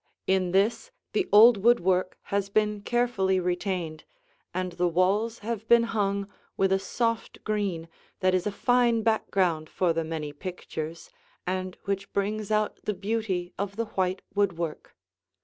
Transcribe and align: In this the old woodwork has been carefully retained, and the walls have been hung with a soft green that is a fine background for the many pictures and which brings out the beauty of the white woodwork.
In 0.25 0.51
this 0.51 0.89
the 1.13 1.29
old 1.31 1.57
woodwork 1.57 2.17
has 2.33 2.49
been 2.49 2.81
carefully 2.81 3.39
retained, 3.39 4.03
and 4.51 4.71
the 4.71 4.87
walls 4.87 5.37
have 5.45 5.67
been 5.67 5.83
hung 5.83 6.27
with 6.57 6.71
a 6.71 6.79
soft 6.79 7.43
green 7.43 7.87
that 8.19 8.33
is 8.33 8.47
a 8.47 8.51
fine 8.51 9.03
background 9.03 9.69
for 9.69 9.93
the 9.93 10.03
many 10.03 10.33
pictures 10.33 11.11
and 11.45 11.77
which 11.85 12.11
brings 12.13 12.49
out 12.49 12.79
the 12.83 12.95
beauty 12.95 13.53
of 13.59 13.75
the 13.75 13.85
white 13.93 14.23
woodwork. 14.33 14.95